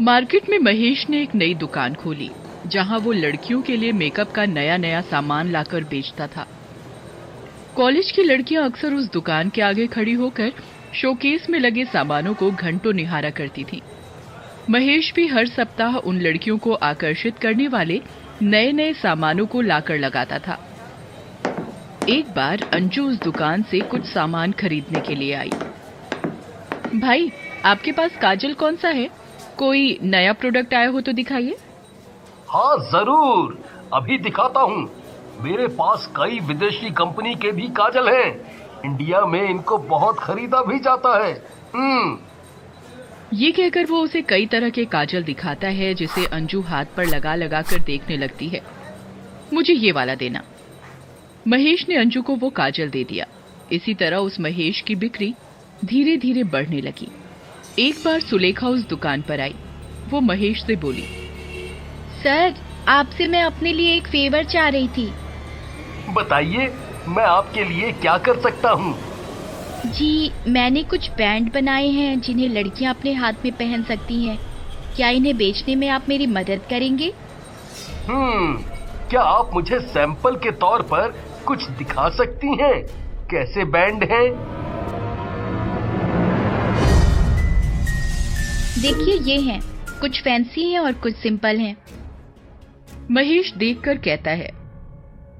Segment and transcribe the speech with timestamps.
[0.00, 2.30] Market में महेश ने एक नई दुकान खोली,
[2.66, 6.46] जहाँ वो लड़कियों के लिए मेकअप का नया नया सामान लाकर बेचता था।
[7.76, 10.52] कॉलेज की लड़कियाँ अक्सर उस दुकान के आगे खड़ी होकर
[10.94, 13.80] शोकेस में लगे सामानों को घंटों निहारा करती थीं।
[14.70, 18.00] महेश भी हर सप्ताह उन लड़कियों को आकर्षित करने वाले
[18.42, 20.58] नए नए सामानों को लाकर लगाता था।
[22.08, 25.50] एक बार अंजू उस दुकान से कुछ सामान खरीदने के लिए आई।
[26.94, 27.32] भाई,
[27.64, 29.27] आपके पास काजल कौन सा है?
[29.58, 31.56] कोई नया प्रोडक्ट आया हो तो दिखाइए।
[32.48, 33.58] हाँ ज़रूर।
[33.94, 34.88] अभी दिखाता हूँ।
[35.40, 38.30] मेरे पास कई विदेशी कंपनी के भी काजल हैं।
[38.84, 41.32] इंडिया में इनको बहुत खरीदा भी जाता है।
[41.74, 42.18] हम्म।
[43.32, 47.34] ये कहकर वो उसे कई तरह के काजल दिखाता है जिसे अंजू हाथ पर लगा
[47.34, 48.60] लगा कर देखने लगती है।
[49.52, 50.42] मुझे ये वाला देना।
[51.48, 53.26] महेश ने अंजू को वो काजल दे दिया।
[53.72, 55.34] इसी तरह उस महेश की बिक्री
[55.84, 57.08] धीरे धीरे बढ़ने लगी।
[57.78, 59.54] एक बार सुलेखा उस दुकान पर आई।
[60.10, 61.02] वो महेश से बोली
[62.22, 62.54] सर
[62.88, 65.06] आपसे मैं अपने लिए एक फेवर चाह रही थी।
[66.14, 66.66] बताइए
[67.08, 68.94] मैं आपके लिए क्या कर सकता हूँ?
[69.86, 74.38] जी मैंने कुछ बैंड बनाए हैं जिन्हें लड़कियाँ अपने हाथ में पहन सकती हैं।
[74.96, 77.12] क्या इन्हें बेचने में आप मेरी मदद करेंगे?
[78.08, 78.56] हम्म
[79.10, 81.14] क्या आप मुझे सैंपल के तौर पर
[81.46, 82.82] कुछ दिखा सकती हैं?
[83.30, 84.57] कैसे बैंड हैं?
[88.78, 89.62] देखिए ये हैं।
[90.00, 91.76] कुछ फैंसी हैं और कुछ सिंपल हैं।
[93.10, 94.52] महेश देखकर कहता है।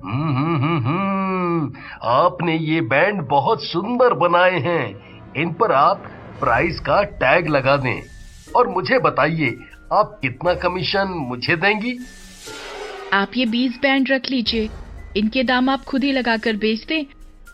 [0.04, 1.72] हम्म, हम्म, हम्म,
[2.02, 4.94] आपने ये बैंड बहुत सुंदर बनाए हैं।
[5.36, 5.96] इन पर आप
[6.40, 8.02] प्राइस का टैग लगा दें।
[8.56, 9.56] और मुझे बताइए
[9.92, 11.98] आप कितना कमीशन मुझे देंगी?
[13.12, 14.68] आप ये बीस बैंड रख लीजिए।
[15.16, 17.04] इनके दाम आप खुद ही लगाकर बेच दें।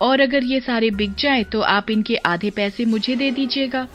[0.03, 3.89] और अगर ये सारे बिक जाए तो आप इनके आधे पैसे मुझे दे दीजिएगा।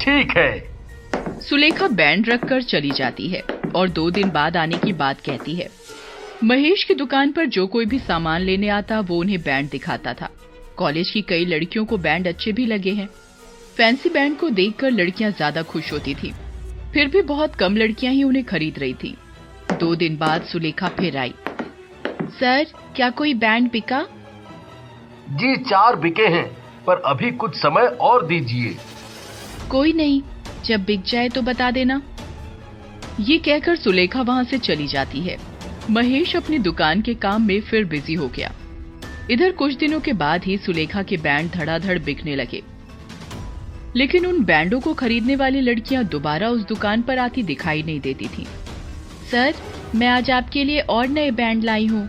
[0.00, 3.40] ठीक है। सुलेखा बैंड रखकर चली जाती है
[3.76, 5.68] और दो दिन बाद आने की बात कहती है।
[6.44, 10.28] महेश की दुकान पर जो कोई भी सामान लेने आता वो उन्हें बैंड दिखाता था।
[10.76, 13.08] कॉलेज की कई लड़कियों को बैंड अच्छे भी लगे हैं।
[13.76, 16.32] फैंसी बैंड को देखकर लड़कियाँ ज़्यादा खुश होती थी।
[16.94, 19.16] फिर भी बहुत कम लड़कियाँ ही उन्हें खरीद रही थी।
[19.80, 21.34] दो दिन बाद सुलेखा फिर आई।
[22.40, 22.66] सर
[22.96, 24.00] क्या कोई बैंड बिका?
[25.32, 26.46] जी चार बिके हैं
[26.86, 28.76] पर अभी कुछ समय और दीजिए।
[29.70, 30.22] कोई नहीं।
[30.64, 32.00] जब बिक जाए तो बता देना।
[33.20, 35.36] ये कहकर सुलेखा वहाँ से चली जाती है।
[35.90, 38.52] महेश अपनी दुकान के काम में फिर बिज़ी हो गया।
[39.30, 42.62] इधर कुछ दिनों के बाद ही सुलेखा के बैंड धड़ाधड़ बिकने लगे।
[43.96, 48.28] लेकिन उन बैंडों को खरीदने वाली लड़कियाँ दोबारा उस दुकान पर आती दिखाई नहीं देती
[48.28, 48.46] थी।
[49.30, 49.54] सर,
[49.94, 52.08] मैं आज आपके लिए और नए बैंड लाई हूँ।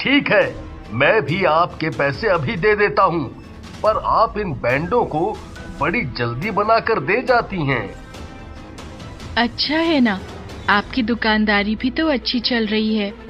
[0.00, 0.54] ठीक है,
[0.92, 3.28] मैं भी आपके पैसे अभी दे देता हूँ।
[3.82, 5.38] पर आप इन बैंडों को
[5.80, 7.94] बड़ी जल्दी बनाकर दे जाती हैं।
[9.36, 10.20] अच्छा है ना
[10.70, 13.22] आपकी दुकानदारी भी तो अच्छी चल रही है।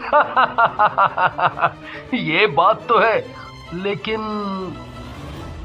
[2.14, 3.26] ये बात तो है
[3.74, 4.18] लेकिन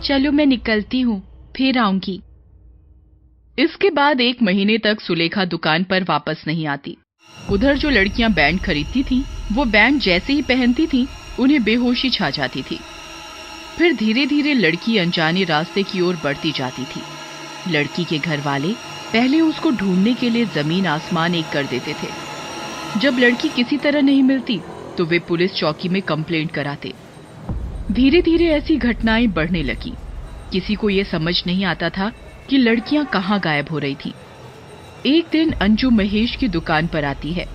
[0.04, 1.24] चलो मैं निकलती हूँ
[1.58, 2.22] फिर आऊँगी।
[3.58, 6.98] इसके बाद एक महीने तक सुलेखा दुकान पर वापस नहीं आती।
[7.52, 9.24] उधर जो लड़कियाँ बैंड खरीदती थीं,
[9.56, 11.08] वो बैंड जैसे ही पहनती थीं,
[11.40, 12.80] उन्हें बेहोशी छा जाती थी।
[13.78, 17.06] फिर धीरे धीरे लड़की अनजाने रास्ते की ओर बढ़ती जाती थी।
[17.66, 18.74] लड़की के घर वाले
[19.14, 22.14] पहले उसको ढूँढने के लिए ज़मीन आसमान एक कर देते थे।
[22.96, 24.64] जब लड़की किसी तरह नहीं मिलती
[24.98, 26.94] तो वे पुलिस चौकी में कंप्लेंट कराते।
[27.90, 29.96] धीरे धीरे ऐसी घटनाएँ बढ़ने लगी।
[30.52, 32.12] किसी को यह समझ नहीं आता था
[32.50, 34.14] कि लड़कियाँ कहाँ गायब हो रही थी।
[35.06, 37.46] एक दिन अंजू महेश की दुकान पर आती है।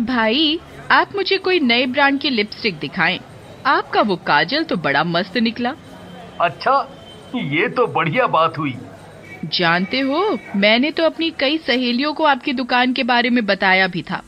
[0.00, 0.60] भाई,
[0.90, 3.18] आप मुझे कोई नए ब्रांड की लिपस्टिक दिखाएँ।
[3.66, 5.74] आपका वो काजल तो बड़ा मस्त निकला।
[6.40, 6.76] अच्छा
[7.34, 8.74] ये तो बढ़िया बात हुई।
[9.44, 14.02] जानते हो मैंने तो अपनी कई सहेलियों को आपकी दुकान के बारे में बताया भी
[14.02, 14.22] था।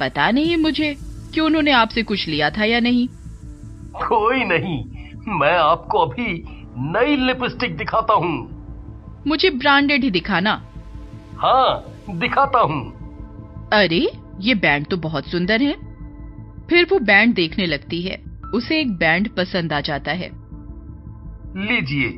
[0.00, 0.94] पता नहीं मुझे
[1.34, 3.06] कि उन्होंने आपसे कुछ लिया था या नहीं।
[3.96, 4.78] कोई नहीं
[5.38, 6.42] मैं आपको अभी
[6.78, 8.36] नई लिपस्टिक दिखाता हूँ।
[9.26, 10.52] मुझे ब्रांडेड ही दिखाना।
[11.38, 12.80] हाँ दिखाता हूँ।
[13.72, 14.10] अरे
[14.40, 15.72] ये बैंड तो बहुत सुंदर है।
[16.70, 20.30] फिर वो बैंड देखने लगती है। उसे एक बैंड पसंद आ जाता है।
[21.56, 22.08] लीजिए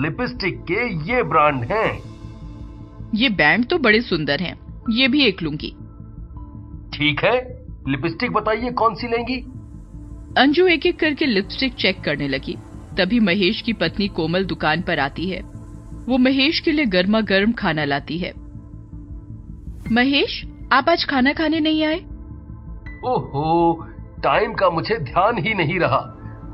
[0.00, 1.98] लिपस्टिक के ये ब्रांड हैं।
[3.14, 4.58] ये बैंड तो बड़े सुंदर हैं
[4.90, 5.70] ये भी एक लूँगी।
[6.92, 9.36] ठीक है लिपस्टिक बताइए कौन सी लेंगी?
[10.38, 12.56] अंजू एक एक करके लिपस्टिक चेक करने लगी।
[12.98, 15.40] तभी महेश की पत्नी कोमल दुकान पर आती है।
[16.06, 18.32] वो महेश के लिए गर्मा गर्म खाना लाती है।
[19.92, 21.98] महेश आप आज खाना खाने नहीं आए?
[23.04, 23.86] ओहो
[24.24, 25.98] टाइम का मुझे ध्यान ही नहीं रहा।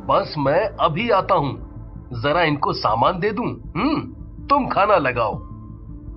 [0.09, 1.55] बस मैं अभी आता हूँ।
[2.23, 3.47] जरा इनको सामान दे दूँ?
[3.77, 5.39] हम्म तुम खाना लगाओ।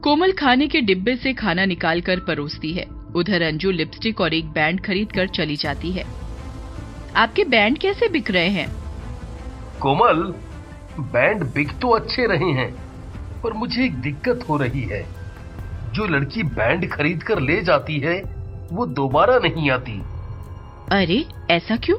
[0.01, 2.86] कोमल खाने के डिब्बे से खाना निकालकर परोसती है।
[3.16, 6.06] उधर अंजू लिपस्टिक और एक बैंड खरीद कर चली जाती है।
[7.16, 8.69] आपके बैंड कैसे बिक रहे हैं?
[9.81, 10.24] कोमल
[11.00, 12.72] बैंड बिक तो अच्छे रहे हैं
[13.44, 15.06] पर मुझे एक दिक्कत हो रही है।
[15.94, 18.22] जो लड़की बैंड खरीद कर ले जाती है
[18.72, 20.01] वो दोबारा नहीं आती।
[20.91, 21.97] अरे ऐसा क्यों?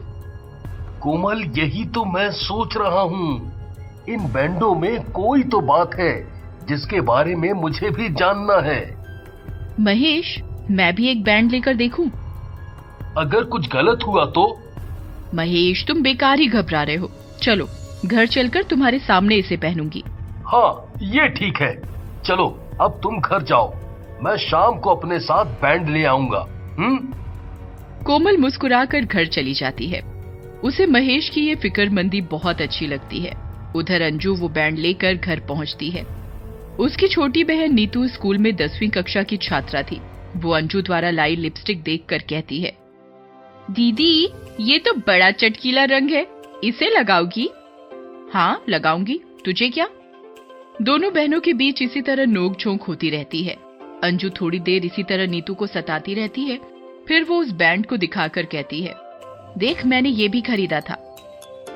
[1.01, 3.53] कोमल यही तो मैं सोच रहा हूँ।
[4.09, 6.33] इन बैंडों में कोई तो बात है
[6.69, 8.97] जिसके बारे में मुझे भी जानना है।
[9.81, 12.11] महेश मैं भी एक बैंड लेकर देखूँ?
[13.19, 14.61] अगर कुछ गलत हुआ तो?
[15.35, 17.11] महेश तुम बेकार ही घबरा रहे हो।
[17.43, 17.69] चलो
[18.07, 20.05] घर चलकर तुम्हारे सामने इसे पहनूँगी।
[20.47, 21.83] हाँ ये ठीक है।
[22.25, 23.75] चलो अब तुम घर जाओ।
[24.23, 26.47] मैं शाम को अपने साथ बैंड ले आऊँगा।
[26.79, 27.15] हम्म?
[28.07, 30.01] कोमल मुस्कुराकर घर चली जाती है।
[30.65, 33.35] उसे महेश की ये फिक्रमंदी बहुत अच्छी लगती है।
[33.77, 36.03] उधर अंजू वो बैंड लेकर घर पहुँचती है।
[36.79, 40.01] उसकी छोटी बहन नीतू स्कूल में दसवीं कक्षा की छात्रा थी।
[40.37, 42.73] वो अंजू द्वारा लाई लिपस्टिक देखकर कहती है,
[43.71, 44.29] दीदी,
[44.61, 46.27] ये तो बड़ा चटकीला रंग है।
[46.65, 47.49] इसे लगाओगी?
[48.33, 49.89] हाँ लगाऊँगी। तुझे क्या?
[50.83, 53.57] दोनों बहनों के बीच इसी तरह नोक झोंक होती रहती है।
[54.05, 56.59] अंजू थोड़ी देर इसी तरह नीतू को सताती रहती है।
[57.11, 58.95] फिर वो उस बैंड को दिखाकर कहती है,
[59.59, 60.95] देख, मैंने ये भी खरीदा था।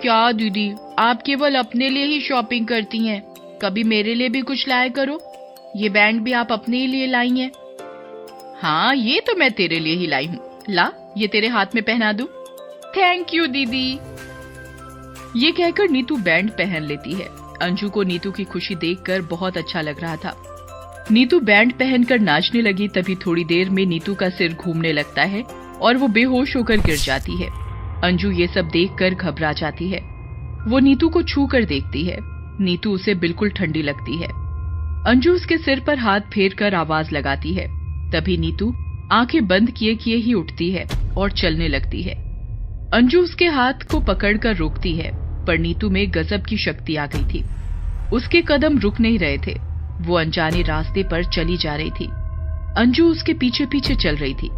[0.03, 3.21] क्या दीदी, आप केवल अपने लिए ही शॉपिंग करती हैं?
[3.63, 5.19] कभी मेरे लिए भी कुछ लाया करो?
[5.77, 7.51] ये बैंड भी आप अपने ही लिए लाई हैं?
[8.63, 12.13] हाँ ये तो मैं तेरे लिए ही लाई हूँ। ला, ये तेरे हाथ में पहना
[12.13, 12.25] दू?
[12.97, 13.93] थैंक यू दीदी.
[15.37, 17.29] ये कहकर नीतू बैंड पहन लेती है।
[17.63, 20.54] अंजू को नीतू की खुशी देखकर बहुत अच्छा लग रहा था।
[21.11, 25.43] नीतू बैंड पहनकर नाचने लगी, तभी थोड़ी देर में नीतू का सिर घूमने लगता है
[25.83, 27.49] और वो बेहोश होकर गिर जाती है।
[28.05, 29.99] अंजू ये सब देखकर घबरा जाती है।
[30.69, 32.19] वो नीतू को छू कर देखती है।
[32.61, 34.29] नीतू उसे बिल्कुल ठंडी लगती है।
[35.06, 37.67] अंजू उसके सिर पर हाथ फेर कर आवाज़ लगाती है।
[38.11, 38.75] तभी नीतू
[39.12, 40.85] आँखें बंद किए किए ही उठती है
[41.17, 42.15] और चलने लगती है।
[42.95, 45.11] अंजू उसके हाथ को पकड़कर रोकती है,
[45.45, 47.45] पर नीतू में गजब की शक्ति आ गई थी।
[48.12, 52.08] उसके कदम रुक नहीं रहे थे। वो अनजाने रास्ते पर चली जा रही थी।
[52.76, 54.50] अंजू उसके पीछे पीछे चल रही थी।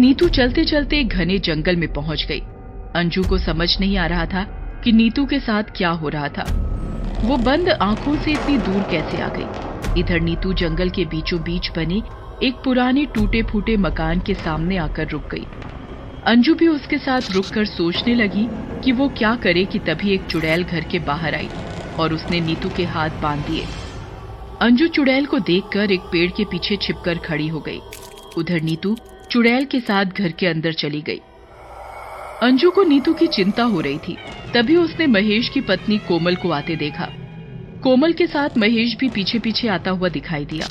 [0.00, 2.40] नीतू चलते चलते घने जंगल में पहुँच गई।
[2.96, 4.44] अंजू को समझ नहीं आ रहा था
[4.84, 6.44] कि नीतू के साथ क्या हो रहा था।
[7.24, 10.00] वो बंद आँखों से इतनी दूर कैसे आ गई?
[10.00, 12.02] इधर नीतू जंगल के बीचों बीच बने
[12.46, 15.46] एक पुराने टूटे फूटे मकान के सामने आकर रुक गई।
[16.26, 18.48] अंजू भी उसके साथ रुककर सोचने लगी
[18.84, 21.48] कि वो क्या करे कि तभी एक चुड़ैल घर के बाहर आई।
[21.98, 23.64] और उसने नीतू के हाथ बाँध दिए।
[24.60, 27.80] अंजू चुड़ैल को देखकर एक पेड़ के पीछे छिपकर खड़ी हो गई।
[28.38, 28.96] उधर नीतू
[29.30, 31.20] चुड़ैल के साथ घर के अंदर चली गई।
[32.42, 34.16] अंजू को नीतू की चिंता हो रही थी।
[34.54, 37.08] तभी उसने महेश की पत्नी कोमल को आते देखा।
[37.82, 40.66] कोमल के साथ महेश भी पीछे पीछे आता हुआ दिखाई दिया।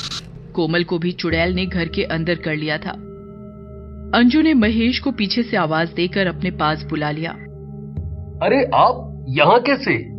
[0.54, 2.92] कोमल को भी चुड़ैल ने घर के अंदर कर लिया था।
[4.20, 7.32] अंजू ने महेश को पीछे से आवाज़ देकर अपने पास बुला लिया।
[8.46, 10.15] अरे आप यहाँ कैसे?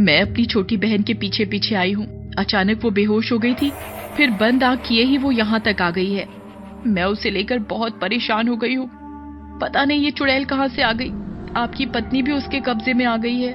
[0.00, 2.06] मैं अपनी छोटी बहन के पीछे पीछे आई हूँ।
[2.38, 3.70] अचानक वो बेहोश हो गई थी
[4.16, 6.26] फिर बंद आँख किए ही वो यहाँ तक आ गई है।
[6.86, 8.88] मैं उसे लेकर बहुत परेशान हो गई हूँ।
[9.62, 11.10] पता नहीं ये चुड़ैल कहाँ से आ गई।
[11.56, 13.52] आपकी पत्नी भी उसके कब्जे में आ गई है।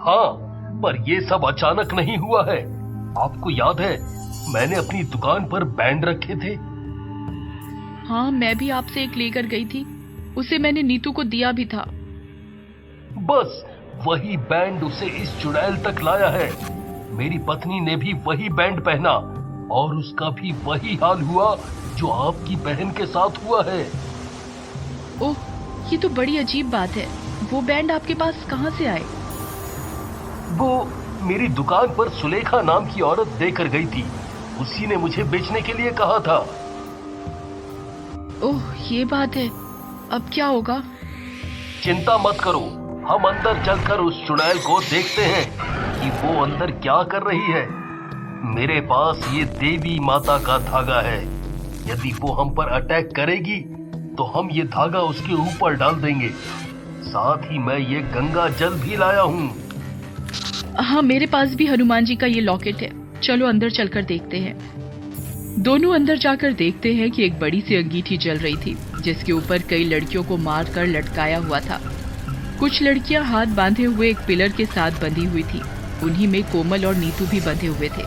[0.00, 2.60] हाँ पर ये सब अचानक नहीं हुआ है।
[3.18, 3.92] आपको याद है
[4.54, 6.54] मैंने अपनी दुकान पर बैंड रखे थे।
[8.08, 9.86] हाँ मैं भी आपसे एक लेकर गई थी।
[10.36, 11.84] उसे मैंने नीतू को दिया भी था।
[13.24, 13.62] बस
[14.02, 16.50] वही बैंड उसे इस चुड़ैल तक लाया है।
[17.14, 19.10] मेरी पत्नी ने भी वही बैंड पहना
[19.74, 21.56] और उसका भी वही हाल हुआ
[21.96, 23.90] जो आपकी बहन के साथ हुआ है।
[25.22, 25.36] ओह
[25.92, 27.06] ये तो बड़ी अजीब बात है।
[27.52, 29.04] वो बैंड आपके पास कहाँ से आए?
[30.50, 30.88] वो
[31.22, 34.04] मेरी दुकान पर सुलेखा नाम की औरत देकर गई थी।
[34.60, 36.38] उसी ने मुझे बेचने के लिए कहा था।
[38.42, 39.48] ओह ये बात है।
[40.10, 40.82] अब क्या होगा?
[41.82, 45.44] चिंता मत करो। हम अंदर चलकर उस चुड़ैल को देखते हैं
[45.94, 47.64] कि वो अंदर क्या कर रही है।
[48.50, 51.18] मेरे पास ये देवी माता का धागा है।
[51.86, 53.58] यदि वो हम पर अटैक करेगी
[54.16, 56.28] तो हम ये धागा उसके ऊपर डाल देंगे।
[57.04, 59.50] साथ ही मैं ये गंगा जल भी लाया हूँ।
[60.80, 65.62] हाँ मेरे पास भी हनुमान जी का ये लॉकेट है। चलो अंदर चलकर देखते हैं।
[65.62, 69.62] दोनों अंदर जाकर देखते हैं कि एक बड़ी सी अंगीठी जल रही थी, जिसके ऊपर
[69.70, 71.80] कई लड़कियों को मार कर लटकाया हुआ था।
[72.58, 75.62] कुछ लड़कियाँ हाथ बांधे हुए एक पिलर के साथ बंधी हुई थी।
[76.02, 78.04] उन्हीं में कोमल और नीतू भी बंधे हुए थे।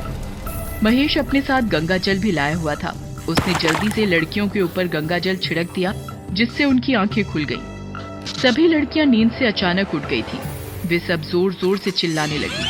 [0.84, 2.96] महेश अपने साथ गंगा जल भी लाया हुआ था।
[3.30, 5.94] उसने जल्दी से लड़कियों के ऊपर गंगा जल छिड़क दिया,
[6.32, 10.40] जिससे उनकी आँखें खुल गईं। सभी लड़कियाँ नींद से अचानक उठ गई थी।
[10.88, 12.66] वे सब ज़ोर ज़ोर से चिल्लाने लगी।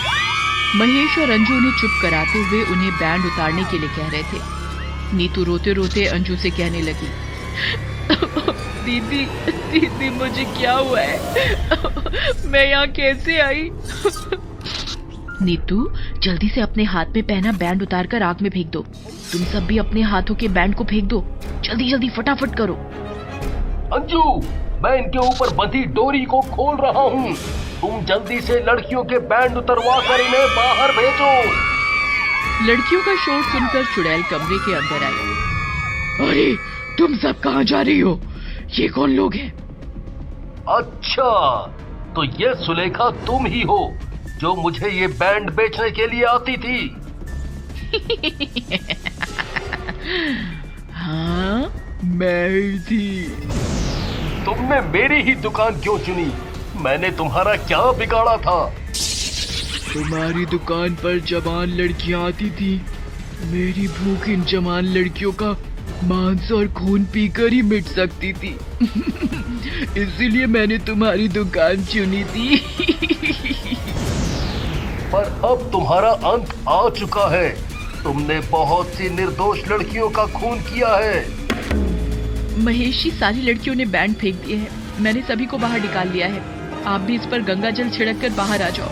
[0.75, 5.15] महेश और अंजू उन्हें चुप कराते हुए उन्हें बैंड उतारने के लिए कह रहे थे।
[5.17, 7.09] नीतू रोते रोते अंजू से कहने लगी,
[8.85, 9.25] दीदी
[9.71, 11.17] दीदी मुझे क्या हुआ है।
[12.51, 13.69] मैं यहाँ कैसे आई?
[15.41, 15.89] नीतू
[16.23, 18.81] जल्दी से अपने हाथ में पहना बैंड उतार कर आग में फेंक दो।
[19.31, 21.23] तुम सब भी अपने हाथों के बैंड को फेंक दो।
[21.65, 22.73] जल्दी जल्दी फटाफट करो।
[23.93, 24.23] अंजू
[24.83, 27.35] मैं इनके ऊपर बंधी डोरी को खोल रहा हूँ।
[27.81, 31.31] तुम जल्दी से लड़कियों के बैंड उतरवा कर इन्हें बाहर भेजो।
[32.67, 36.53] लड़कियों का शोर सुनकर चुड़ैल कमरे के अंदर आई। अरे
[36.97, 38.19] तुम सब कहाँ जा रही हो?
[38.71, 39.53] ये कौन लोग हैं?
[40.69, 41.57] अच्छा
[42.15, 43.93] तो ये सुलेखा तुम ही हो
[44.41, 46.95] जो मुझे ये बैंड बेचने के लिए आती थी।
[50.91, 53.27] हाँ मैं ही थी।
[54.45, 56.31] तुमने मेरी ही दुकान क्यों चुनी?
[56.83, 58.75] मैंने तुम्हारा क्या बिगाड़ा था?
[59.93, 62.85] तुम्हारी दुकान पर जवान लड़कियाँ आती थी।
[63.43, 65.57] मेरी भूख इन जवान लड़कियों का
[66.03, 68.49] मांस और खून पीकर ही मिट सकती थी।
[70.01, 72.57] इसीलिए मैंने तुम्हारी दुकान चुनी थी।
[75.11, 77.49] पर अब तुम्हारा अंत आ चुका है।
[78.03, 81.25] तुमने बहुत सी निर्दोष लड़कियों का खून किया है।
[82.63, 86.27] महेश जी सारी लड़कियों ने बैंड फेंक दिए हैं। मैंने सभी को बाहर निकाल लिया
[86.27, 86.41] है।
[86.85, 88.89] आप भी इस पर गंगा जल छिड़क कर बाहर आ जाओ।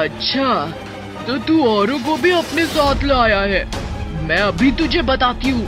[0.00, 0.66] अच्छा
[1.26, 3.64] तो तू औरों को भी अपने साथ लाया है।
[4.26, 5.66] मैं अभी तुझे बताती हूँ।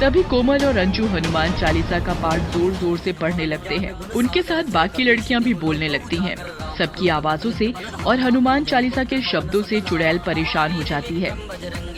[0.00, 4.42] तभी कोमल और अंजू हनुमान चालीसा का पाठ ज़ोर ज़ोर से पढ़ने लगते हैं। उनके
[4.42, 6.34] साथ बाकी लड़कियाँ भी बोलने लगती हैं।
[6.78, 7.72] सबकी आवाजों से
[8.06, 11.30] और हनुमान चालीसा के शब्दों से चुड़ैल परेशान हो जाती है।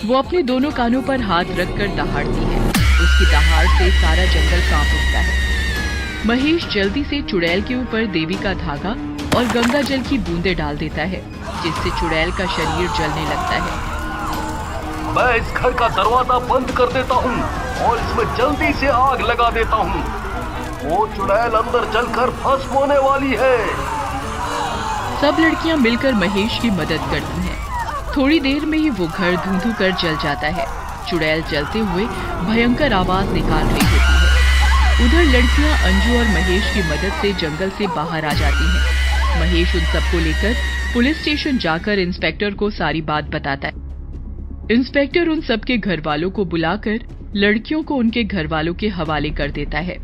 [0.04, 4.94] वो अपने दोनों कानों पर हाथ रखकर दहाड़ती है। उसकी दहाड़ से सारा जंगल काँप
[4.94, 8.90] उठता है। महेश जल्दी से चुड़ैल के ऊपर देवी का धागा
[9.38, 11.22] और गंगा जल की बूंदे डाल देता है,
[11.62, 13.91] जिससे चुड़ैल का शरीर जलने लगता है।
[15.14, 17.32] मैं इस घर का दरवाज़ा बंद कर देता हूँ
[17.86, 20.02] और इसमें जल्दी से आग लगा देता हूँ।
[20.82, 23.56] वो चुड़ैल अंदर जलकर भस्म होने वाली है।
[25.20, 27.58] सब लड़कियाँ मिलकर महेश की मदद करती हैं।
[28.16, 30.66] थोड़ी देर में ही वो घर धू धू कर जल जाता है।
[31.10, 32.06] चुड़ैल जलते हुए
[32.46, 37.70] भयंकर आवाज़ निकाल रही होती है। उधर लड़कियाँ अंजू और महेश की मदद से जंगल
[37.78, 40.54] से बाहर आ जाती हैं। महेश उन सबको लेकर
[40.94, 43.91] पुलिस स्टेशन जाकर इंस्पेक्टर को सारी बात बताता है।
[44.68, 47.00] इंस्पेक्टर उन सबके घर वालों को बुलाकर
[47.34, 49.98] लड़कियों को उनके घर वालों के हवाले कर देता है।